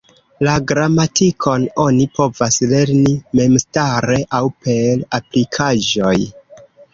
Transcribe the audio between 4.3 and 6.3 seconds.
aŭ per aplikaĵoj.